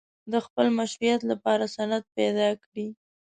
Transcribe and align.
د 0.31 0.33
خپل 0.45 0.65
مشروعیت 0.79 1.21
لپاره 1.31 1.65
سند 1.75 2.03
پیدا 2.15 2.49
کړي. 2.63 2.87